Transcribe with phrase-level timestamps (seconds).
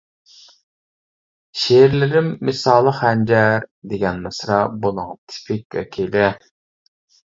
[1.63, 6.31] شېئىرلىرىم مىسالى خەنجەر دېگەن مىسرا بۇنىڭ تىپىك ۋەكىلى.